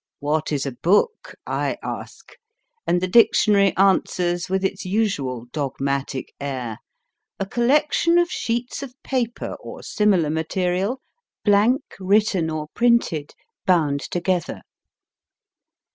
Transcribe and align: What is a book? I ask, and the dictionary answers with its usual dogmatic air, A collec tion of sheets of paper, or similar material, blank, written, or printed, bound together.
What 0.19 0.51
is 0.51 0.65
a 0.65 0.71
book? 0.71 1.35
I 1.45 1.77
ask, 1.83 2.31
and 2.87 3.01
the 3.01 3.07
dictionary 3.07 3.77
answers 3.77 4.49
with 4.49 4.65
its 4.65 4.83
usual 4.83 5.45
dogmatic 5.51 6.33
air, 6.39 6.79
A 7.39 7.45
collec 7.45 7.91
tion 7.91 8.17
of 8.17 8.27
sheets 8.31 8.81
of 8.81 8.95
paper, 9.03 9.55
or 9.59 9.83
similar 9.83 10.31
material, 10.31 11.01
blank, 11.45 11.83
written, 11.99 12.49
or 12.49 12.69
printed, 12.73 13.35
bound 13.67 13.99
together. 14.01 14.63